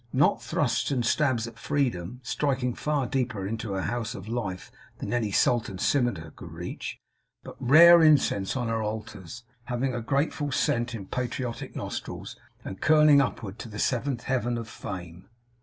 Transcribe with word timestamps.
Not 0.11 0.41
thrusts 0.41 0.89
and 0.89 1.05
stabs 1.05 1.45
at 1.45 1.59
Freedom, 1.59 2.21
striking 2.23 2.73
far 2.73 3.05
deeper 3.05 3.45
into 3.45 3.73
her 3.73 3.83
House 3.83 4.15
of 4.15 4.27
Life 4.27 4.71
than 4.97 5.13
any 5.13 5.29
sultan's 5.29 5.85
scimitar 5.85 6.31
could 6.31 6.51
reach; 6.51 6.97
but 7.43 7.55
rare 7.59 8.01
incense 8.01 8.57
on 8.57 8.67
her 8.67 8.81
altars, 8.81 9.43
having 9.65 9.93
a 9.93 10.01
grateful 10.01 10.51
scent 10.51 10.95
in 10.95 11.05
patriotic 11.05 11.75
nostrils, 11.75 12.35
and 12.65 12.81
curling 12.81 13.21
upward 13.21 13.59
to 13.59 13.69
the 13.69 13.77
seventh 13.77 14.23
heaven 14.23 14.57
of 14.57 14.67
Fame. 14.67 15.29